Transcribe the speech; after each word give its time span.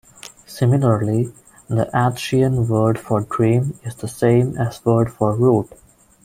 Similarly, 0.47 1.31
the 1.67 1.87
Athshean 1.93 2.65
word 2.67 2.97
for 2.97 3.21
"dream" 3.21 3.77
is 3.83 3.93
the 3.93 4.07
same 4.07 4.57
as 4.57 4.79
the 4.79 4.89
word 4.91 5.13
for 5.13 5.35
"root". 5.35 5.71